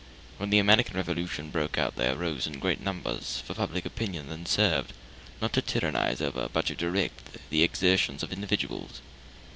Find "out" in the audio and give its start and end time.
1.77-1.95